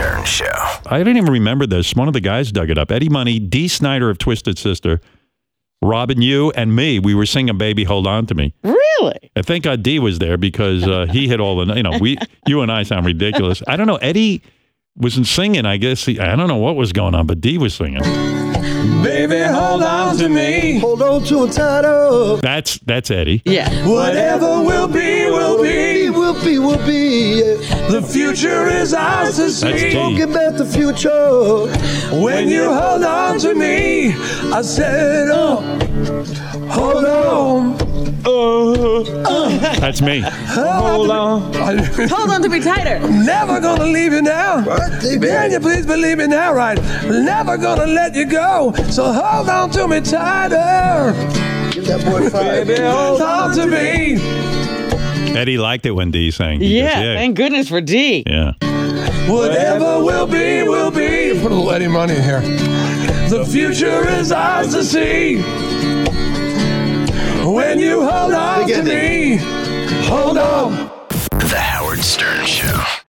Stern 0.00 0.24
Show. 0.24 0.80
I 0.86 0.96
didn't 0.96 1.18
even 1.18 1.30
remember 1.30 1.66
this. 1.66 1.94
One 1.94 2.08
of 2.08 2.14
the 2.14 2.20
guys 2.20 2.50
dug 2.50 2.70
it 2.70 2.78
up. 2.78 2.90
Eddie 2.90 3.10
Money, 3.10 3.38
Dee 3.38 3.68
Snider 3.68 4.08
of 4.08 4.16
Twisted 4.16 4.56
Sister, 4.56 4.98
Robin, 5.82 6.22
you, 6.22 6.50
and 6.52 6.74
me. 6.74 6.98
We 6.98 7.14
were 7.14 7.26
singing 7.26 7.58
"Baby, 7.58 7.84
Hold 7.84 8.06
On 8.06 8.24
to 8.24 8.34
Me." 8.34 8.54
Really? 8.62 9.30
I 9.36 9.42
think 9.42 9.66
uh, 9.66 9.76
Dee 9.76 9.98
was 9.98 10.18
there 10.18 10.38
because 10.38 10.88
uh, 10.88 11.04
he 11.10 11.28
had 11.28 11.38
all 11.38 11.62
the. 11.62 11.74
You 11.74 11.82
know, 11.82 11.98
we, 12.00 12.16
you 12.46 12.62
and 12.62 12.72
I 12.72 12.82
sound 12.84 13.04
ridiculous. 13.04 13.62
I 13.68 13.76
don't 13.76 13.86
know. 13.86 13.96
Eddie 13.96 14.40
wasn't 14.96 15.26
singing. 15.26 15.66
I 15.66 15.76
guess 15.76 16.06
he, 16.06 16.18
I 16.18 16.34
don't 16.34 16.48
know 16.48 16.56
what 16.56 16.76
was 16.76 16.92
going 16.94 17.14
on, 17.14 17.26
but 17.26 17.42
Dee 17.42 17.58
was 17.58 17.74
singing. 17.74 18.00
Baby, 19.02 19.40
hold 19.40 19.82
on 19.82 20.16
to 20.16 20.30
me. 20.30 20.78
Hold 20.78 21.02
on 21.02 21.24
to 21.24 21.44
a 21.44 21.50
title. 21.50 22.38
That's 22.38 22.78
that's 22.78 23.10
Eddie. 23.10 23.42
Yeah. 23.44 23.68
Whatever 23.86 24.62
will 24.62 24.88
be, 24.88 25.26
will 25.26 25.62
be. 25.62 26.08
Will 26.08 26.42
be, 26.42 26.58
will 26.58 26.86
be. 26.86 27.42
Yeah. 27.42 27.79
The 27.90 28.02
future 28.02 28.68
is 28.68 28.94
ours 28.94 29.34
to 29.34 29.42
That's 29.42 29.56
see. 29.56 29.72
Dee. 29.72 29.92
Talking 29.92 30.22
about 30.22 30.56
the 30.56 30.64
future. 30.64 31.66
When 32.22 32.48
you 32.48 32.72
hold 32.72 33.02
on 33.02 33.40
to 33.40 33.52
me, 33.52 34.14
I 34.52 34.62
said, 34.62 35.28
oh, 35.28 35.56
hold 36.70 37.04
on. 37.04 38.22
oh 38.24 39.02
That's 39.80 40.00
me. 40.02 40.20
Hold 40.20 41.10
on. 41.10 41.52
Hold 41.52 42.30
on 42.30 42.42
to 42.42 42.48
me 42.48 42.60
tighter. 42.60 43.00
Never 43.08 43.60
gonna 43.60 43.86
leave 43.86 44.12
you 44.12 44.22
now. 44.22 44.64
Can 45.00 45.50
you 45.50 45.58
please 45.58 45.84
believe 45.84 46.18
me 46.18 46.28
now, 46.28 46.54
right? 46.54 46.78
Never 47.06 47.56
gonna 47.58 47.86
let 47.86 48.14
you 48.14 48.24
go. 48.24 48.72
So 48.90 49.12
hold 49.12 49.48
on 49.48 49.68
to 49.70 49.88
me 49.88 50.00
tighter. 50.00 51.12
Give 51.72 51.86
that 51.86 52.04
boy 52.04 52.30
five. 52.30 52.68
Baby, 52.68 52.82
hold 52.82 53.20
on 53.20 53.52
to 53.56 53.66
me. 53.66 54.59
Eddie 55.40 55.56
liked 55.56 55.86
it 55.86 55.92
when 55.92 56.10
Dee 56.10 56.30
sang. 56.30 56.60
He 56.60 56.78
Yeah, 56.78 57.02
goes, 57.02 57.16
thank 57.16 57.34
goodness 57.34 57.68
for 57.70 57.80
Dee. 57.80 58.24
yeah. 58.26 58.52
Whatever 59.26 60.04
will 60.04 60.26
be, 60.26 60.62
will 60.64 60.90
be. 60.90 61.32
Put 61.40 61.50
a 61.50 61.54
little 61.54 61.70
Eddie 61.70 61.88
money 61.88 62.14
in 62.14 62.22
here. 62.22 62.40
The 63.30 63.46
future 63.50 64.06
is 64.08 64.32
ours 64.32 64.74
to 64.74 64.84
see. 64.84 65.36
When 67.42 67.78
you 67.78 68.02
hold 68.06 68.34
on 68.34 68.68
to 68.68 68.82
me, 68.82 69.36
hold 70.06 70.36
on. 70.36 70.72
The 71.30 71.58
Howard 71.58 72.00
Stern 72.00 72.44
Show. 72.44 72.84